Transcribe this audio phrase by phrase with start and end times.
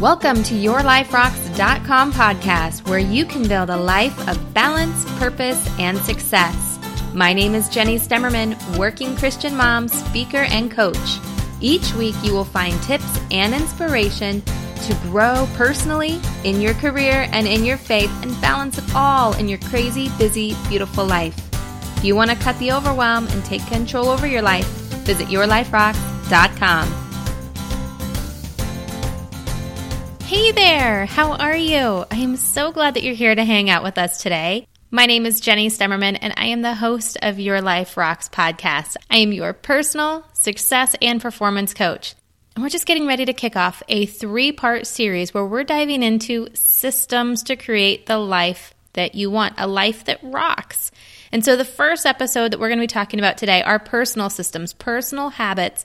[0.00, 6.78] Welcome to YourLifeRocks.com podcast, where you can build a life of balance, purpose, and success.
[7.14, 11.18] My name is Jenny Stemmerman, working Christian mom, speaker, and coach.
[11.60, 17.48] Each week, you will find tips and inspiration to grow personally, in your career, and
[17.48, 21.36] in your faith, and balance it all in your crazy, busy, beautiful life.
[21.96, 24.68] If you want to cut the overwhelm and take control over your life,
[25.04, 27.07] visit YourLifeRocks.com.
[30.28, 32.04] Hey there, how are you?
[32.10, 34.68] I am so glad that you're here to hang out with us today.
[34.90, 38.98] My name is Jenny Stemmerman, and I am the host of Your Life Rocks podcast.
[39.10, 42.14] I am your personal success and performance coach.
[42.54, 46.02] And we're just getting ready to kick off a three part series where we're diving
[46.02, 50.90] into systems to create the life that you want, a life that rocks.
[51.32, 54.28] And so, the first episode that we're going to be talking about today are personal
[54.28, 55.84] systems, personal habits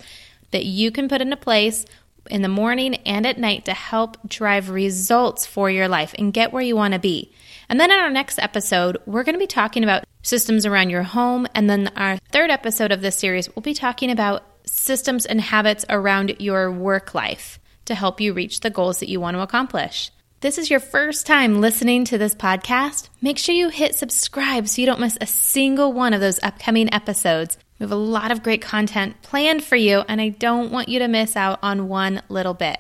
[0.52, 1.86] that you can put into place
[2.30, 6.54] in the morning and at night to help drive results for your life and get
[6.54, 7.34] where you want to be.
[7.70, 11.04] And then in our next episode, we're going to be talking about systems around your
[11.04, 11.48] home.
[11.54, 15.86] And then our third episode of this series, we'll be talking about systems and habits
[15.90, 20.12] around your work life to help you reach the goals that you want to accomplish.
[20.42, 23.08] This is your first time listening to this podcast.
[23.22, 26.94] Make sure you hit subscribe so you don't miss a single one of those upcoming
[26.94, 27.58] episodes.
[27.80, 31.00] We have a lot of great content planned for you, and I don't want you
[31.00, 32.80] to miss out on one little bit.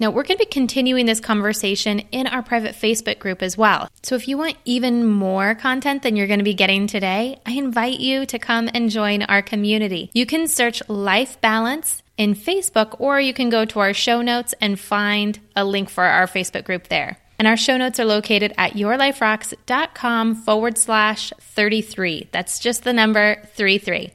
[0.00, 3.88] Now, we're going to be continuing this conversation in our private Facebook group as well.
[4.02, 7.52] So, if you want even more content than you're going to be getting today, I
[7.52, 10.10] invite you to come and join our community.
[10.12, 14.52] You can search Life Balance in Facebook, or you can go to our show notes
[14.60, 17.18] and find a link for our Facebook group there.
[17.38, 22.28] And our show notes are located at yourliferocks.com forward slash 33.
[22.32, 24.12] That's just the number 33.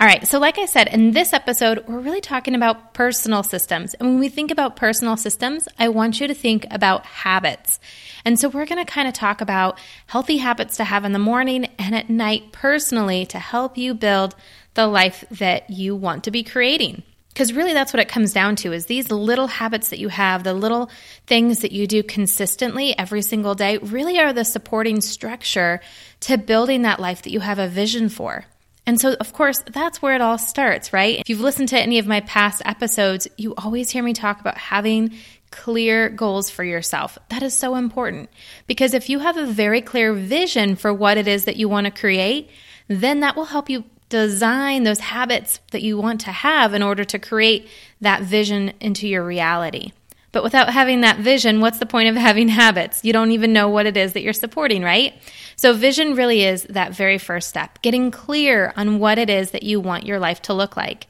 [0.00, 3.94] All right, so like I said, in this episode, we're really talking about personal systems.
[3.94, 7.80] And when we think about personal systems, I want you to think about habits.
[8.24, 11.18] And so we're going to kind of talk about healthy habits to have in the
[11.18, 14.36] morning and at night personally to help you build
[14.74, 17.02] the life that you want to be creating.
[17.30, 20.44] Because really, that's what it comes down to is these little habits that you have,
[20.44, 20.90] the little
[21.26, 25.80] things that you do consistently every single day, really are the supporting structure
[26.20, 28.44] to building that life that you have a vision for.
[28.88, 31.18] And so, of course, that's where it all starts, right?
[31.18, 34.56] If you've listened to any of my past episodes, you always hear me talk about
[34.56, 35.14] having
[35.50, 37.18] clear goals for yourself.
[37.28, 38.30] That is so important
[38.66, 41.84] because if you have a very clear vision for what it is that you want
[41.84, 42.48] to create,
[42.88, 47.04] then that will help you design those habits that you want to have in order
[47.04, 47.68] to create
[48.00, 49.92] that vision into your reality.
[50.38, 53.04] But without having that vision, what's the point of having habits?
[53.04, 55.12] You don't even know what it is that you're supporting, right?
[55.56, 59.64] So, vision really is that very first step, getting clear on what it is that
[59.64, 61.08] you want your life to look like.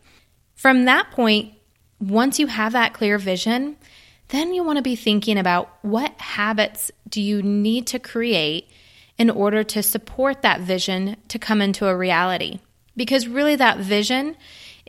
[0.55, 1.53] From that point,
[2.01, 3.77] once you have that clear vision,
[4.29, 8.71] then you want to be thinking about what habits do you need to create
[9.19, 12.61] in order to support that vision to come into a reality.
[12.97, 14.39] Because really, that vision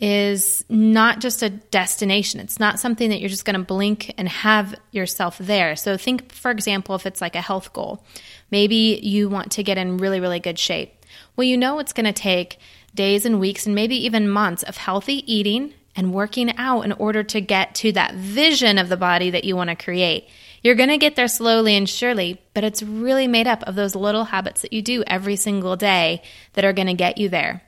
[0.01, 2.39] is not just a destination.
[2.39, 5.75] It's not something that you're just going to blink and have yourself there.
[5.75, 8.03] So, think, for example, if it's like a health goal,
[8.49, 10.93] maybe you want to get in really, really good shape.
[11.35, 12.59] Well, you know it's going to take
[12.95, 17.23] days and weeks and maybe even months of healthy eating and working out in order
[17.23, 20.29] to get to that vision of the body that you want to create.
[20.63, 23.95] You're going to get there slowly and surely, but it's really made up of those
[23.95, 26.21] little habits that you do every single day
[26.53, 27.63] that are going to get you there.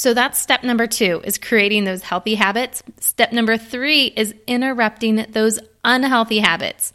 [0.00, 2.82] So that's step number two is creating those healthy habits.
[3.00, 6.94] Step number three is interrupting those unhealthy habits.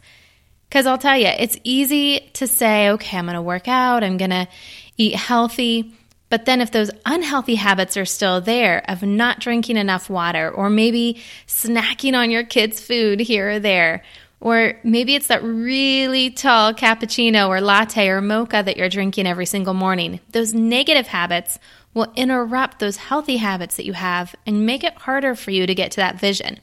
[0.68, 4.16] Because I'll tell you, it's easy to say, okay, I'm going to work out, I'm
[4.16, 4.48] going to
[4.96, 5.94] eat healthy.
[6.30, 10.68] But then, if those unhealthy habits are still there of not drinking enough water, or
[10.68, 14.02] maybe snacking on your kids' food here or there,
[14.40, 19.46] or maybe it's that really tall cappuccino or latte or mocha that you're drinking every
[19.46, 21.60] single morning, those negative habits
[21.96, 25.74] will interrupt those healthy habits that you have and make it harder for you to
[25.74, 26.60] get to that vision.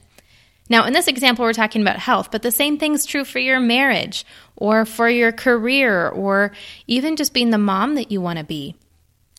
[0.70, 3.58] Now, in this example, we're talking about health, but the same thing's true for your
[3.58, 6.52] marriage or for your career or
[6.86, 8.76] even just being the mom that you want to be.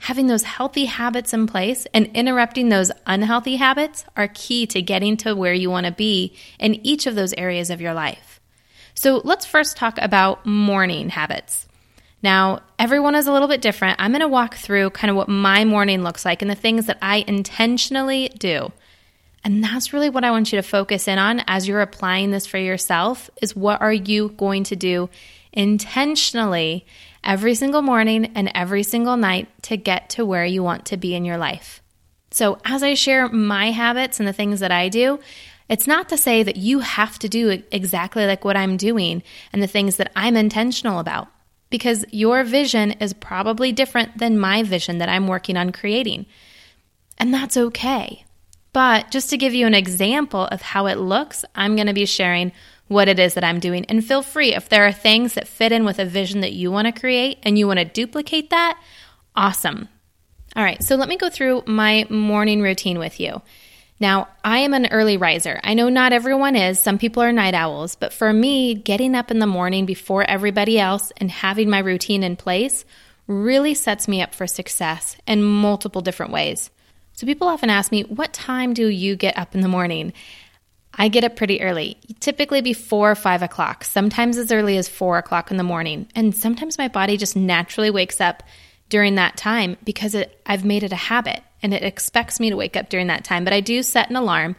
[0.01, 5.15] Having those healthy habits in place and interrupting those unhealthy habits are key to getting
[5.17, 8.41] to where you want to be in each of those areas of your life.
[8.95, 11.65] So, let's first talk about morning habits.
[12.25, 13.97] Now, everyone is a little bit different.
[13.99, 16.87] I'm going to walk through kind of what my morning looks like and the things
[16.87, 18.71] that I intentionally do.
[19.43, 22.47] And that's really what I want you to focus in on as you're applying this
[22.47, 25.07] for yourself is what are you going to do
[25.53, 26.87] intentionally
[27.23, 31.13] every single morning and every single night to get to where you want to be
[31.13, 31.79] in your life.
[32.31, 35.19] So, as I share my habits and the things that I do,
[35.67, 39.63] It's not to say that you have to do exactly like what I'm doing and
[39.63, 41.27] the things that I'm intentional about,
[41.69, 46.25] because your vision is probably different than my vision that I'm working on creating.
[47.17, 48.25] And that's okay.
[48.73, 52.05] But just to give you an example of how it looks, I'm going to be
[52.05, 52.51] sharing
[52.87, 53.85] what it is that I'm doing.
[53.85, 56.71] And feel free if there are things that fit in with a vision that you
[56.71, 58.79] want to create and you want to duplicate that,
[59.35, 59.89] awesome.
[60.55, 63.41] All right, so let me go through my morning routine with you.
[63.99, 65.59] Now, I am an early riser.
[65.63, 69.31] I know not everyone is, some people are night owls, but for me, getting up
[69.31, 72.83] in the morning before everybody else and having my routine in place
[73.27, 76.69] really sets me up for success in multiple different ways.
[77.13, 80.11] So, people often ask me, What time do you get up in the morning?
[80.97, 85.51] I get up pretty early, typically before five o'clock, sometimes as early as four o'clock
[85.51, 86.07] in the morning.
[86.15, 88.43] And sometimes my body just naturally wakes up
[88.89, 92.55] during that time because it, I've made it a habit and it expects me to
[92.55, 93.43] wake up during that time.
[93.43, 94.55] But I do set an alarm.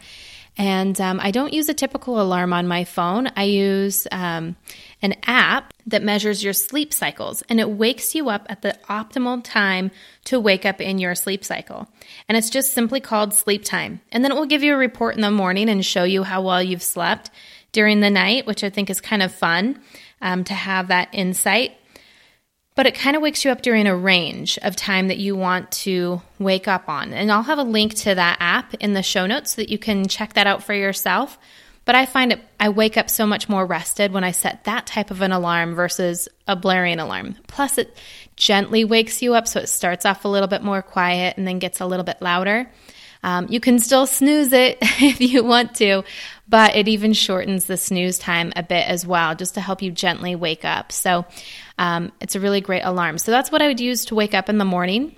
[0.57, 3.29] And um, I don't use a typical alarm on my phone.
[3.37, 4.57] I use um,
[5.01, 9.41] an app that measures your sleep cycles and it wakes you up at the optimal
[9.41, 9.91] time
[10.25, 11.87] to wake up in your sleep cycle.
[12.27, 14.01] And it's just simply called sleep time.
[14.11, 16.41] And then it will give you a report in the morning and show you how
[16.41, 17.29] well you've slept
[17.71, 19.79] during the night, which I think is kind of fun
[20.21, 21.77] um, to have that insight
[22.77, 25.71] but it kind of wakes you up during a range of time that you want
[25.71, 27.11] to wake up on.
[27.11, 29.79] And I'll have a link to that app in the show notes so that you
[29.79, 31.39] can check that out for yourself.
[31.85, 34.85] But I find it, I wake up so much more rested when I set that
[34.85, 37.37] type of an alarm versus a blaring alarm.
[37.47, 37.97] Plus, it
[38.35, 41.57] gently wakes you up so it starts off a little bit more quiet and then
[41.57, 42.69] gets a little bit louder.
[43.23, 46.03] Um, you can still snooze it if you want to,
[46.47, 49.91] but it even shortens the snooze time a bit as well, just to help you
[49.91, 50.91] gently wake up.
[50.91, 51.25] So
[51.77, 53.17] um, it's a really great alarm.
[53.17, 55.15] So that's what I would use to wake up in the morning.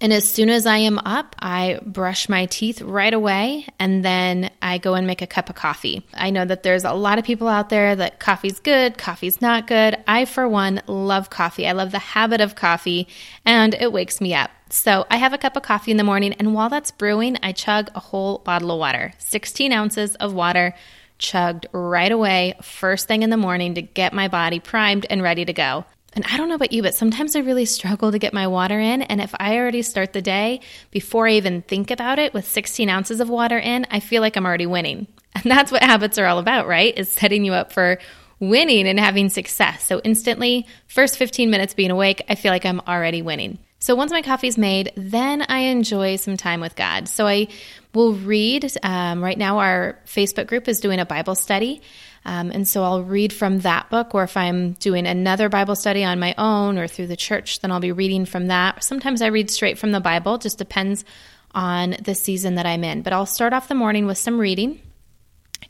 [0.00, 4.50] And as soon as I am up, I brush my teeth right away and then
[4.62, 6.06] I go and make a cup of coffee.
[6.14, 9.66] I know that there's a lot of people out there that coffee's good, coffee's not
[9.66, 9.96] good.
[10.06, 11.66] I, for one, love coffee.
[11.66, 13.08] I love the habit of coffee
[13.44, 14.50] and it wakes me up.
[14.70, 17.50] So I have a cup of coffee in the morning, and while that's brewing, I
[17.50, 20.74] chug a whole bottle of water 16 ounces of water
[21.18, 25.44] chugged right away, first thing in the morning to get my body primed and ready
[25.44, 25.84] to go.
[26.12, 28.80] And I don't know about you, but sometimes I really struggle to get my water
[28.80, 29.02] in.
[29.02, 30.60] And if I already start the day
[30.90, 34.36] before I even think about it with 16 ounces of water in, I feel like
[34.36, 35.06] I'm already winning.
[35.32, 36.98] And that's what habits are all about, right?
[36.98, 38.00] Is setting you up for
[38.40, 39.86] winning and having success.
[39.86, 43.58] So instantly, first 15 minutes being awake, I feel like I'm already winning.
[43.78, 47.08] So once my coffee's made, then I enjoy some time with God.
[47.08, 47.48] So I
[47.94, 48.70] will read.
[48.82, 51.80] Um, right now, our Facebook group is doing a Bible study.
[52.24, 56.04] Um, and so I'll read from that book, or if I'm doing another Bible study
[56.04, 58.84] on my own or through the church, then I'll be reading from that.
[58.84, 61.04] Sometimes I read straight from the Bible, just depends
[61.52, 63.02] on the season that I'm in.
[63.02, 64.80] But I'll start off the morning with some reading,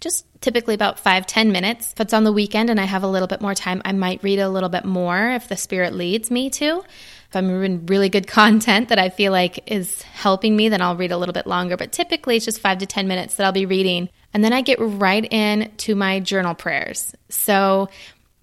[0.01, 1.93] just typically about five ten minutes.
[1.93, 4.23] If it's on the weekend and I have a little bit more time, I might
[4.23, 6.83] read a little bit more if the Spirit leads me to.
[7.31, 10.97] If I'm reading really good content that I feel like is helping me, then I'll
[10.97, 11.77] read a little bit longer.
[11.77, 14.09] But typically it's just five to 10 minutes that I'll be reading.
[14.35, 17.15] And then I get right in to my journal prayers.
[17.29, 17.89] So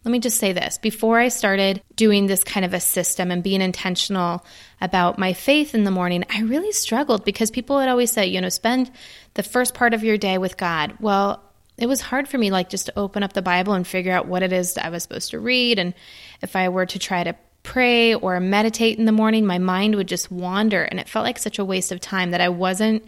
[0.06, 3.44] let me just say this before I started doing this kind of a system and
[3.44, 4.45] being intentional
[4.80, 8.40] about my faith in the morning, I really struggled because people would always say, you
[8.40, 8.90] know, spend
[9.33, 10.94] the first part of your day with God.
[11.01, 11.44] Well,
[11.78, 14.28] it was hard for me, like just to open up the Bible and figure out
[14.28, 15.78] what it is I was supposed to read.
[15.78, 15.94] And
[16.42, 17.35] if I were to try to
[17.68, 20.83] pray or meditate in the morning, my mind would just wander.
[20.83, 23.04] And it felt like such a waste of time that I wasn't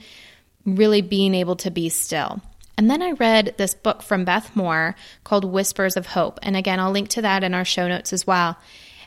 [0.66, 2.42] really being able to be still.
[2.78, 6.40] And then I read this book from Beth Moore called Whispers of Hope.
[6.44, 8.58] And again, I'll link to that in our show notes as well.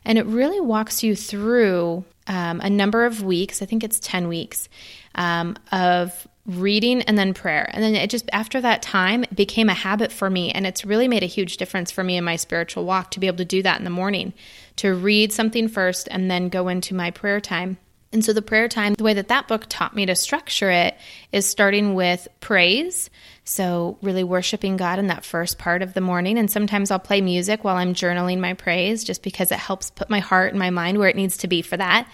[0.07, 4.29] And it really walks you through um, a number of weeks, I think it's 10
[4.29, 4.71] weeks,
[5.15, 7.71] um, of reading and then prayer.
[7.73, 10.51] And then it just, after that time, became a habit for me.
[10.51, 13.27] And it's really made a huge difference for me in my spiritual walk to be
[13.27, 14.33] able to do that in the morning,
[14.77, 17.79] to read something first and then go into my prayer time.
[18.13, 20.97] And so the prayer time, the way that that book taught me to structure it
[21.33, 23.09] is starting with praise.
[23.45, 26.39] So, really worshiping God in that first part of the morning.
[26.39, 30.11] And sometimes I'll play music while I'm journaling my praise just because it helps put
[30.11, 32.07] my heart and my mind where it needs to be for that.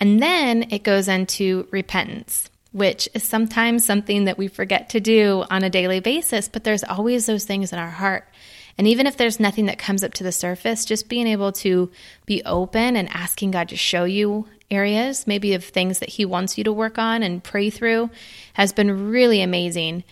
[0.00, 5.44] And then it goes into repentance which is sometimes something that we forget to do
[5.48, 8.28] on a daily basis, but there's always those things in our heart.
[8.76, 11.90] And even if there's nothing that comes up to the surface, just being able to
[12.26, 16.58] be open and asking God to show you areas, maybe of things that He wants
[16.58, 18.10] you to work on and pray through,
[18.54, 20.04] has been really amazing.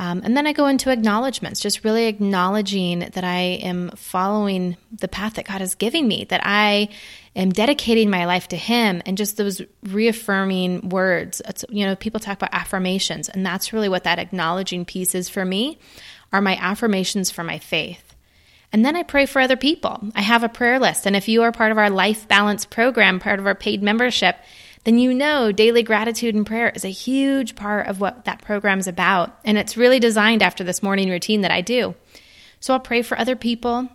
[0.00, 5.08] Um, and then I go into acknowledgments, just really acknowledging that I am following the
[5.08, 6.88] path that God is giving me, that I
[7.34, 11.42] am dedicating my life to Him and just those reaffirming words.
[11.48, 15.28] It's, you know, people talk about affirmations, and that's really what that acknowledging piece is
[15.28, 15.78] for me
[16.32, 18.07] are my affirmations for my faith.
[18.72, 20.10] And then I pray for other people.
[20.14, 21.06] I have a prayer list.
[21.06, 24.36] And if you are part of our Life Balance program, part of our paid membership,
[24.84, 28.78] then you know daily gratitude and prayer is a huge part of what that program
[28.78, 29.38] is about.
[29.44, 31.94] And it's really designed after this morning routine that I do.
[32.60, 33.88] So I'll pray for other people.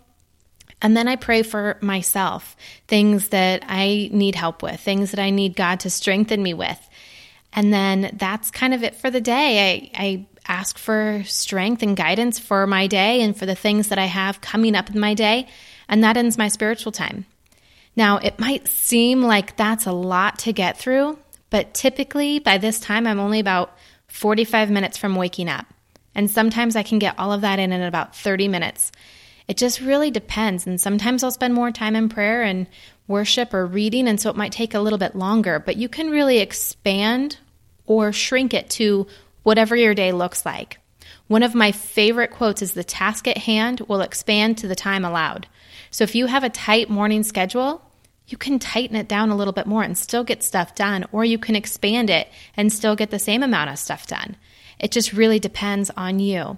[0.82, 5.30] And then I pray for myself, things that I need help with, things that I
[5.30, 6.80] need God to strengthen me with.
[7.54, 9.92] And then that's kind of it for the day.
[9.96, 14.00] I, I ask for strength and guidance for my day and for the things that
[14.00, 15.48] I have coming up in my day.
[15.88, 17.26] And that ends my spiritual time.
[17.96, 21.20] Now, it might seem like that's a lot to get through,
[21.50, 25.68] but typically by this time, I'm only about 45 minutes from waking up.
[26.16, 28.92] And sometimes I can get all of that in in about 30 minutes.
[29.48, 30.66] It just really depends.
[30.66, 32.68] And sometimes I'll spend more time in prayer and
[33.08, 36.10] worship or reading, and so it might take a little bit longer, but you can
[36.10, 37.38] really expand
[37.86, 39.06] or shrink it to
[39.44, 40.80] whatever your day looks like.
[41.28, 45.06] One of my favorite quotes is the task at hand will expand to the time
[45.06, 45.48] allowed.
[45.92, 47.82] So if you have a tight morning schedule,
[48.28, 51.26] you can tighten it down a little bit more and still get stuff done, or
[51.26, 54.38] you can expand it and still get the same amount of stuff done.
[54.80, 56.58] It just really depends on you.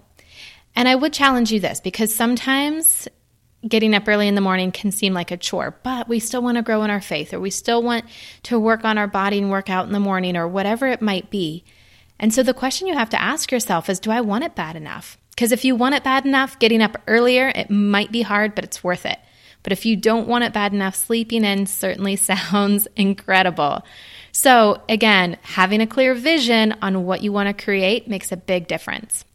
[0.75, 3.07] And I would challenge you this because sometimes
[3.67, 6.57] getting up early in the morning can seem like a chore, but we still want
[6.57, 8.05] to grow in our faith or we still want
[8.43, 11.29] to work on our body and work out in the morning or whatever it might
[11.31, 11.63] be.
[12.19, 14.75] And so the question you have to ask yourself is do I want it bad
[14.75, 15.17] enough?
[15.31, 18.63] Because if you want it bad enough, getting up earlier, it might be hard, but
[18.63, 19.19] it's worth it.
[19.63, 23.83] But if you don't want it bad enough, sleeping in certainly sounds incredible.
[24.31, 28.67] So, again, having a clear vision on what you want to create makes a big
[28.67, 29.25] difference.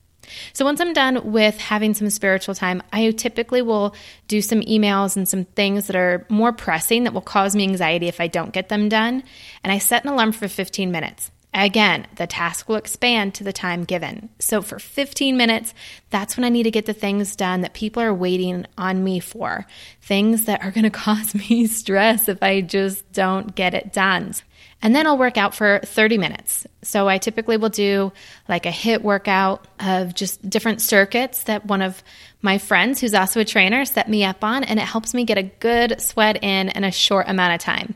[0.52, 3.94] So, once I'm done with having some spiritual time, I typically will
[4.28, 8.06] do some emails and some things that are more pressing that will cause me anxiety
[8.06, 9.25] if I don't get them done.
[9.64, 11.32] And I set an alarm for 15 minutes.
[11.52, 14.28] Again, the task will expand to the time given.
[14.38, 15.75] So for 15 minutes,
[16.11, 19.19] that's when I need to get the things done that people are waiting on me
[19.19, 19.66] for.
[20.00, 24.35] Things that are going to cause me stress if I just don't get it done.
[24.83, 26.66] And then I'll work out for 30 minutes.
[26.83, 28.12] So I typically will do
[28.49, 32.02] like a HIIT workout of just different circuits that one of
[32.40, 35.37] my friends, who's also a trainer, set me up on, and it helps me get
[35.37, 37.95] a good sweat in in a short amount of time.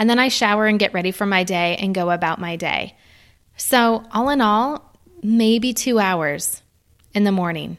[0.00, 2.96] And then I shower and get ready for my day and go about my day.
[3.58, 6.62] So, all in all, maybe two hours
[7.12, 7.76] in the morning.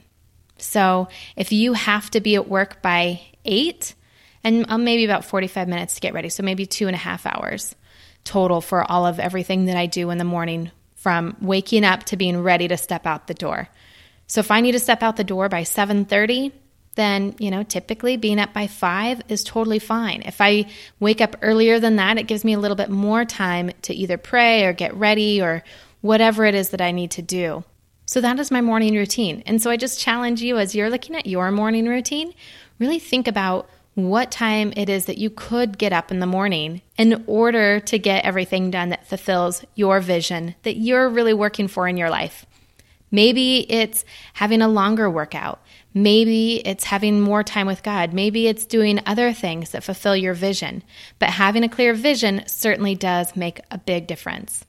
[0.60, 3.96] So, if you have to be at work by eight,
[4.44, 6.30] and uh, maybe about 45 minutes to get ready.
[6.30, 7.76] So, maybe two and a half hours
[8.24, 12.18] total for all of everything that I do in the morning from waking up to
[12.18, 13.68] being ready to step out the door.
[14.28, 16.52] So, if I need to step out the door by 7:30,
[16.96, 20.24] then, you know, typically being up by five is totally fine.
[20.26, 20.66] If I
[21.00, 24.18] wake up earlier than that, it gives me a little bit more time to either
[24.18, 25.64] pray or get ready or
[26.02, 27.64] whatever it is that I need to do.
[28.06, 29.42] So that is my morning routine.
[29.46, 32.34] And so I just challenge you as you're looking at your morning routine,
[32.78, 36.82] really think about what time it is that you could get up in the morning
[36.98, 41.88] in order to get everything done that fulfills your vision that you're really working for
[41.88, 42.46] in your life.
[43.12, 45.62] Maybe it's having a longer workout.
[45.94, 48.14] Maybe it's having more time with God.
[48.14, 50.84] Maybe it's doing other things that fulfill your vision.
[51.20, 54.64] But having a clear vision certainly does make a big difference.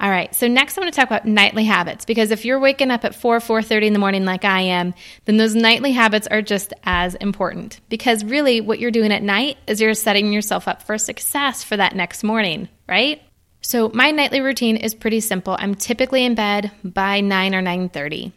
[0.00, 2.90] All right, so next I'm going to talk about nightly habits because if you're waking
[2.90, 4.94] up at 4 4:30 in the morning like I am,
[5.26, 9.58] then those nightly habits are just as important because really what you're doing at night
[9.66, 13.20] is you're setting yourself up for success for that next morning, right?
[13.60, 15.54] So my nightly routine is pretty simple.
[15.58, 18.32] I'm typically in bed by 9 or 9:30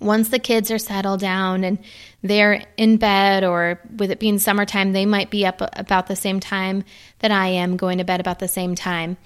[0.00, 1.78] once the kids are settled down and
[2.22, 6.40] they're in bed, or with it being summertime, they might be up about the same
[6.40, 6.84] time
[7.20, 9.16] that I am, going to bed about the same time.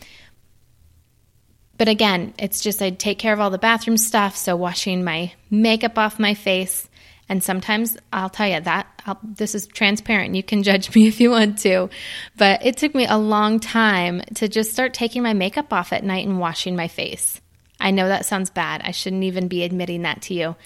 [1.78, 5.32] But again, it's just I take care of all the bathroom stuff, so washing my
[5.50, 6.86] makeup off my face.
[7.26, 10.34] And sometimes I'll tell you that I'll, this is transparent.
[10.34, 11.88] You can judge me if you want to.
[12.36, 16.04] But it took me a long time to just start taking my makeup off at
[16.04, 17.40] night and washing my face.
[17.80, 18.82] I know that sounds bad.
[18.84, 20.56] I shouldn't even be admitting that to you.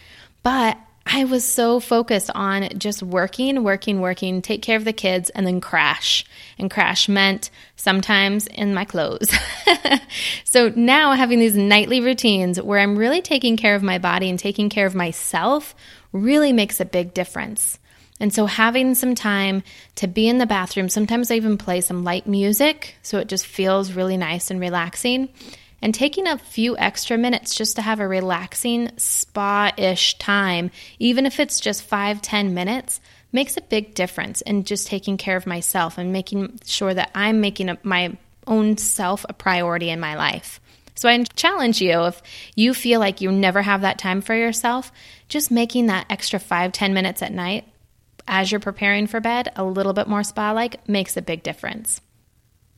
[0.43, 5.31] But I was so focused on just working, working, working, take care of the kids,
[5.31, 6.25] and then crash.
[6.59, 9.33] And crash meant sometimes in my clothes.
[10.45, 14.39] so now having these nightly routines where I'm really taking care of my body and
[14.39, 15.75] taking care of myself
[16.13, 17.79] really makes a big difference.
[18.21, 19.63] And so having some time
[19.97, 23.45] to be in the bathroom, sometimes I even play some light music so it just
[23.45, 25.29] feels really nice and relaxing
[25.85, 31.27] and taking a few extra minutes just to have a relaxing spa ish time, even
[31.27, 35.47] if it's just five ten minutes, makes a big difference in just taking care of
[35.47, 40.15] myself and making sure that I'm making a, my own self a priority in my
[40.15, 40.59] life.
[40.95, 42.23] So I challenge you if
[42.57, 44.91] you feel like you never have that time for yourself,
[45.29, 47.69] just making that extra five ten minutes at night
[48.27, 52.01] as you're preparing for bed a little bit more spa like makes a big difference.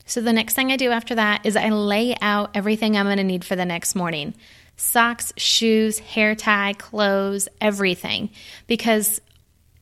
[0.06, 3.18] So the next thing I do after that is I lay out everything I'm going
[3.18, 4.34] to need for the next morning
[4.78, 8.30] socks, shoes, hair tie, clothes, everything.
[8.66, 9.20] Because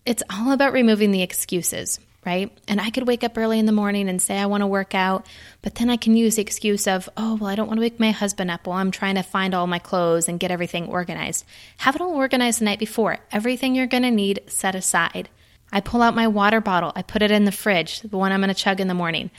[0.07, 2.57] it's all about removing the excuses, right?
[2.69, 4.95] And I could wake up early in the morning and say I want to work
[4.95, 5.27] out,
[5.63, 7.99] but then I can use the excuse of, oh, well, I don't want to wake
[7.99, 11.45] my husband up while I'm trying to find all my clothes and get everything organized.
[11.79, 13.19] Have it all organized the night before.
[13.33, 15.29] Everything you're going to need set aside.
[15.73, 18.41] I pull out my water bottle, I put it in the fridge, the one I'm
[18.41, 19.31] going to chug in the morning.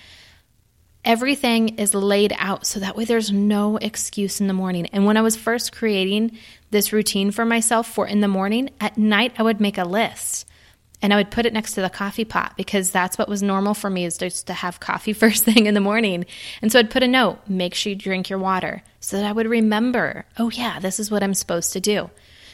[1.05, 4.87] Everything is laid out so that way there's no excuse in the morning.
[4.87, 6.37] And when I was first creating
[6.71, 10.47] this routine for myself for in the morning, at night I would make a list
[11.01, 13.75] and I would put it next to the coffee pot because that's what was normal
[13.75, 16.25] for me is just to have coffee first thing in the morning.
[16.63, 19.31] And so I'd put a note, make sure you drink your water so that I
[19.31, 22.09] would remember, oh yeah, this is what I'm supposed to do.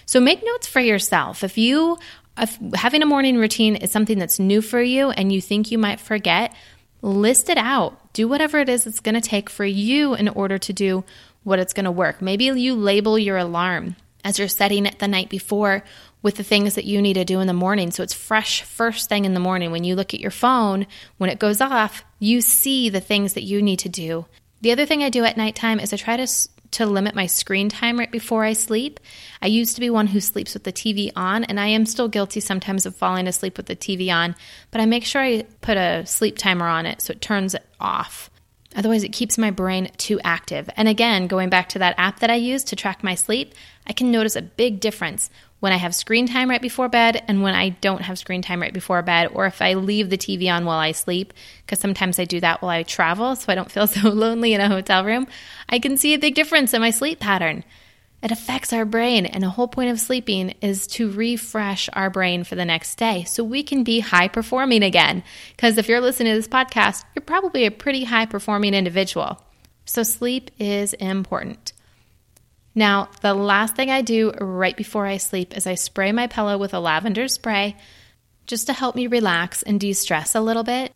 [0.05, 1.43] So make notes for yourself.
[1.45, 1.97] If you
[2.37, 5.77] if having a morning routine is something that's new for you and you think you
[5.77, 6.53] might forget,
[7.01, 8.00] list it out.
[8.13, 11.03] Do whatever it is it's going to take for you in order to do
[11.43, 12.21] what it's going to work.
[12.21, 15.83] Maybe you label your alarm as you're setting it the night before
[16.21, 17.91] with the things that you need to do in the morning.
[17.91, 19.71] So it's fresh first thing in the morning.
[19.71, 20.85] When you look at your phone,
[21.17, 24.25] when it goes off, you see the things that you need to do.
[24.61, 26.27] The other thing I do at nighttime is I try to
[26.71, 28.99] to limit my screen time right before I sleep.
[29.41, 32.07] I used to be one who sleeps with the TV on, and I am still
[32.07, 34.35] guilty sometimes of falling asleep with the TV on,
[34.71, 37.65] but I make sure I put a sleep timer on it so it turns it
[37.79, 38.29] off.
[38.75, 40.69] Otherwise, it keeps my brain too active.
[40.77, 43.53] And again, going back to that app that I use to track my sleep,
[43.85, 45.29] I can notice a big difference
[45.61, 48.61] when I have screen time right before bed and when I don't have screen time
[48.61, 52.17] right before bed, or if I leave the TV on while I sleep, because sometimes
[52.17, 55.05] I do that while I travel so I don't feel so lonely in a hotel
[55.05, 55.27] room,
[55.69, 57.63] I can see a big difference in my sleep pattern.
[58.23, 62.43] It affects our brain, and the whole point of sleeping is to refresh our brain
[62.43, 65.23] for the next day so we can be high performing again.
[65.55, 69.41] Because if you're listening to this podcast, you're probably a pretty high performing individual.
[69.85, 71.73] So, sleep is important.
[72.73, 76.57] Now, the last thing I do right before I sleep is I spray my pillow
[76.57, 77.75] with a lavender spray
[78.47, 80.93] just to help me relax and de stress a little bit.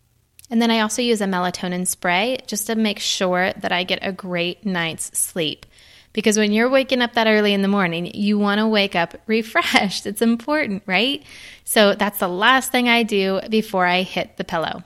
[0.49, 3.99] And then I also use a melatonin spray just to make sure that I get
[4.01, 5.65] a great night's sleep.
[6.13, 9.15] Because when you're waking up that early in the morning, you want to wake up
[9.27, 10.05] refreshed.
[10.05, 11.23] It's important, right?
[11.65, 14.83] So that's the last thing I do before I hit the pillow.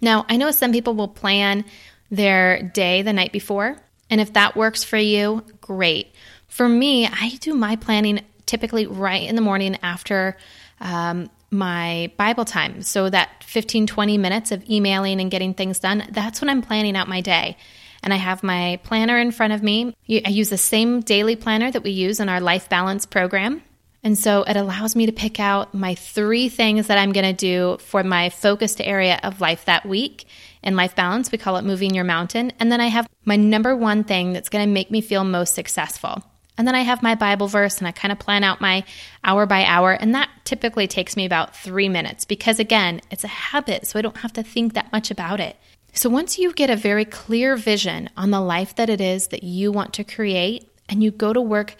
[0.00, 1.64] Now, I know some people will plan
[2.10, 3.76] their day the night before.
[4.12, 6.14] And if that works for you, great.
[6.46, 10.36] For me, I do my planning typically right in the morning after
[10.80, 12.82] um, my Bible time.
[12.82, 16.94] So that 15, 20 minutes of emailing and getting things done, that's when I'm planning
[16.94, 17.56] out my day.
[18.02, 19.96] And I have my planner in front of me.
[20.10, 23.62] I use the same daily planner that we use in our life balance program.
[24.02, 27.32] And so it allows me to pick out my three things that I'm going to
[27.32, 30.26] do for my focused area of life that week.
[30.62, 32.52] In life balance, we call it moving your mountain.
[32.60, 35.54] And then I have my number one thing that's going to make me feel most
[35.54, 36.22] successful.
[36.58, 38.84] And then I have my Bible verse and I kind of plan out my
[39.24, 39.92] hour by hour.
[39.92, 43.86] And that typically takes me about three minutes because, again, it's a habit.
[43.86, 45.56] So I don't have to think that much about it.
[45.94, 49.42] So once you get a very clear vision on the life that it is that
[49.42, 51.76] you want to create and you go to work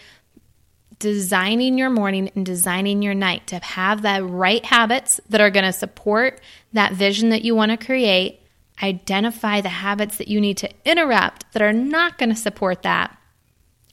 [0.99, 5.65] designing your morning and designing your night to have the right habits that are going
[5.65, 6.41] to support
[6.75, 8.41] that vision that you want to create.
[8.81, 13.19] Identify the habits that you need to interrupt that are not going to support that.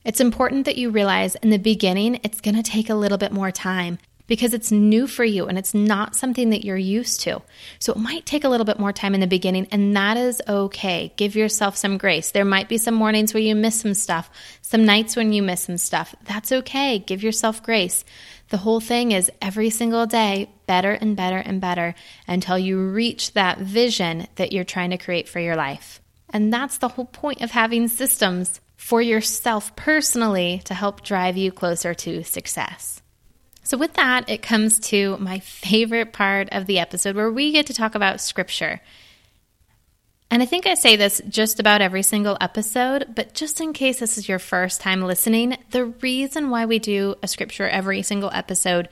[0.05, 3.31] It's important that you realize in the beginning it's going to take a little bit
[3.31, 3.97] more time
[4.29, 7.41] because it's new for you and it's not something that you're used to.
[7.79, 10.41] So it might take a little bit more time in the beginning, and that is
[10.47, 11.11] okay.
[11.17, 12.31] Give yourself some grace.
[12.31, 14.29] There might be some mornings where you miss some stuff,
[14.61, 16.15] some nights when you miss some stuff.
[16.23, 16.99] That's okay.
[16.99, 18.05] Give yourself grace.
[18.49, 21.93] The whole thing is every single day, better and better and better
[22.27, 26.01] until you reach that vision that you're trying to create for your life.
[26.31, 31.51] And that's the whole point of having systems for yourself personally to help drive you
[31.51, 33.01] closer to success.
[33.63, 37.67] So, with that, it comes to my favorite part of the episode where we get
[37.67, 38.81] to talk about scripture.
[40.31, 43.99] And I think I say this just about every single episode, but just in case
[43.99, 48.29] this is your first time listening, the reason why we do a scripture every single
[48.31, 48.89] episode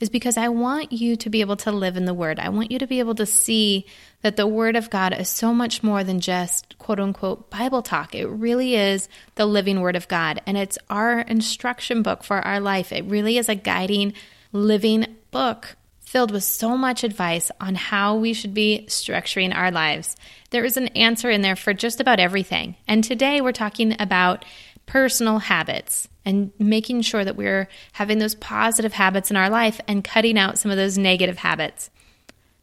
[0.00, 2.38] is because I want you to be able to live in the Word.
[2.38, 3.84] I want you to be able to see
[4.22, 8.14] that the Word of God is so much more than just quote unquote Bible talk.
[8.14, 12.58] It really is the living Word of God, and it's our instruction book for our
[12.58, 12.90] life.
[12.90, 14.14] It really is a guiding,
[14.52, 15.76] living book
[16.10, 20.16] filled with so much advice on how we should be structuring our lives.
[20.50, 22.74] There is an answer in there for just about everything.
[22.88, 24.44] And today we're talking about
[24.86, 30.02] personal habits and making sure that we're having those positive habits in our life and
[30.02, 31.90] cutting out some of those negative habits.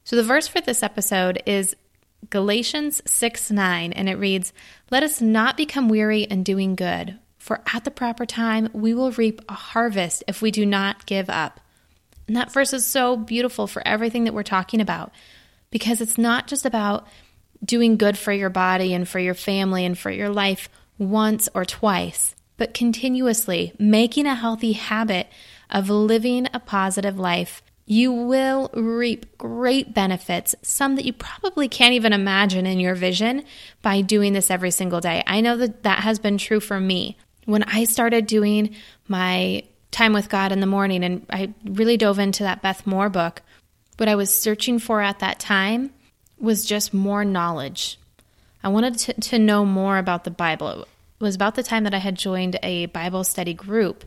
[0.03, 1.73] So, the verse for this episode is
[2.29, 4.51] Galatians 6 9, and it reads,
[4.91, 9.11] Let us not become weary in doing good, for at the proper time we will
[9.11, 11.61] reap a harvest if we do not give up.
[12.27, 15.11] And that verse is so beautiful for everything that we're talking about
[15.71, 17.07] because it's not just about
[17.63, 21.65] doing good for your body and for your family and for your life once or
[21.65, 25.27] twice, but continuously making a healthy habit
[25.69, 27.61] of living a positive life.
[27.85, 33.45] You will reap great benefits, some that you probably can't even imagine in your vision
[33.81, 35.23] by doing this every single day.
[35.25, 37.17] I know that that has been true for me.
[37.45, 38.75] When I started doing
[39.07, 43.09] my time with God in the morning, and I really dove into that Beth Moore
[43.09, 43.41] book,
[43.97, 45.91] what I was searching for at that time
[46.39, 47.99] was just more knowledge.
[48.63, 50.81] I wanted to, to know more about the Bible.
[50.81, 54.05] It was about the time that I had joined a Bible study group,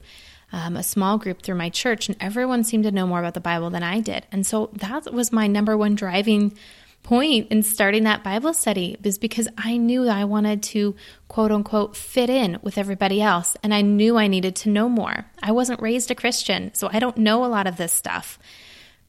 [0.53, 3.41] um, a small group through my church, and everyone seemed to know more about the
[3.41, 4.27] Bible than I did.
[4.31, 6.57] And so that was my number one driving
[7.03, 10.95] point in starting that Bible study is because I knew I wanted to
[11.29, 15.27] quote unquote fit in with everybody else and I knew I needed to know more.
[15.43, 18.39] I wasn't raised a Christian, so I don't know a lot of this stuff.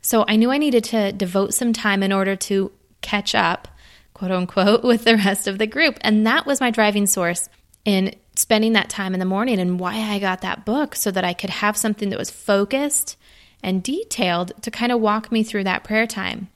[0.02, 3.68] So I knew I needed to devote some time in order to catch up,
[4.14, 5.98] quote unquote, with the rest of the group.
[6.02, 7.50] And that was my driving source
[7.86, 11.26] in spending that time in the morning and why I got that book so that
[11.26, 13.18] I could have something that was focused
[13.62, 16.50] and detailed to kind of walk me through that prayer time.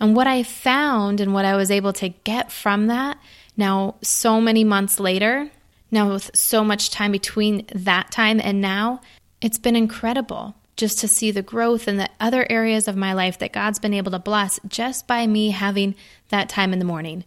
[0.00, 3.18] And what I found and what I was able to get from that
[3.56, 5.50] now, so many months later,
[5.90, 9.02] now with so much time between that time and now,
[9.42, 13.38] it's been incredible just to see the growth in the other areas of my life
[13.38, 15.94] that God's been able to bless just by me having
[16.30, 17.24] that time in the morning.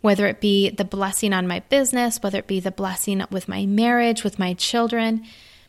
[0.00, 3.64] Whether it be the blessing on my business, whether it be the blessing with my
[3.64, 5.24] marriage, with my children,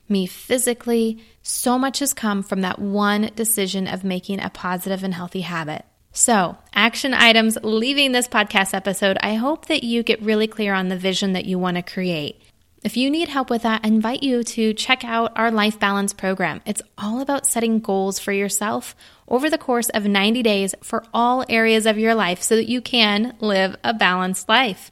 [0.10, 5.13] me physically, so much has come from that one decision of making a positive and
[5.13, 5.86] healthy habit.
[6.18, 9.20] So, action items leaving this podcast episode.
[9.22, 12.42] I hope that you get really clear on the vision that you want to create.
[12.84, 16.14] If you need help with that, I invite you to check out our Life Balance
[16.14, 16.62] program.
[16.66, 18.96] It's all about setting goals for yourself
[19.28, 22.82] over the course of 90 days for all areas of your life so that you
[22.82, 24.92] can live a balanced life.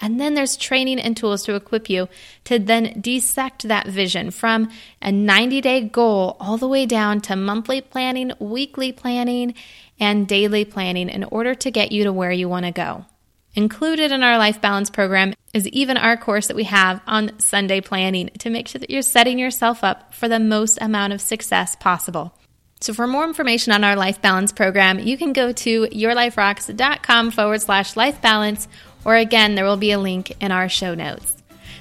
[0.00, 2.08] And then there's training and tools to equip you
[2.44, 7.36] to then dissect that vision from a 90 day goal all the way down to
[7.36, 9.54] monthly planning, weekly planning,
[10.00, 13.04] and daily planning in order to get you to where you want to go.
[13.54, 17.80] Included in our life balance program is even our course that we have on Sunday
[17.80, 21.76] planning to make sure that you're setting yourself up for the most amount of success
[21.76, 22.36] possible.
[22.80, 27.62] So, for more information on our life balance program, you can go to yourliferocks.com forward
[27.62, 28.66] slash life balance,
[29.04, 31.34] or again, there will be a link in our show notes.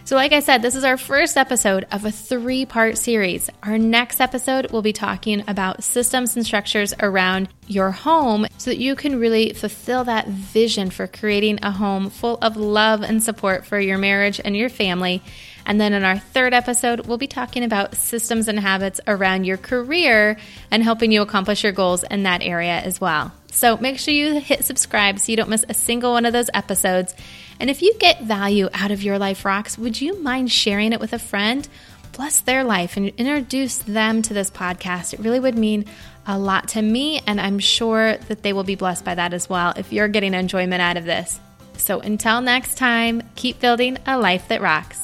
[0.06, 3.50] So, like I said, this is our first episode of a three part series.
[3.64, 8.80] Our next episode will be talking about systems and structures around your home so that
[8.80, 13.66] you can really fulfill that vision for creating a home full of love and support
[13.66, 15.22] for your marriage and your family.
[15.66, 19.56] And then in our third episode, we'll be talking about systems and habits around your
[19.56, 20.36] career
[20.70, 23.32] and helping you accomplish your goals in that area as well.
[23.54, 26.50] So make sure you hit subscribe so you don't miss a single one of those
[26.54, 27.16] episodes.
[27.60, 31.00] And if you get value out of Your Life Rocks, would you mind sharing it
[31.00, 31.68] with a friend?
[32.14, 35.14] Bless their life and introduce them to this podcast.
[35.14, 35.86] It really would mean
[36.26, 39.50] a lot to me, and I'm sure that they will be blessed by that as
[39.50, 41.40] well if you're getting enjoyment out of this.
[41.78, 45.00] So until next time, keep building a life that rocks.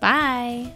[0.00, 0.72] Bye.